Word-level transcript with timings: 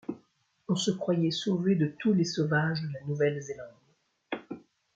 on 0.67 0.75
se 0.75 0.89
croyait 0.89 1.29
sauvé 1.29 1.75
de 1.75 1.85
tous 1.85 2.11
les 2.11 2.25
sauvages 2.25 2.81
de 2.81 2.91
la 2.91 3.01
Nouvelle-Zélande! 3.05 3.75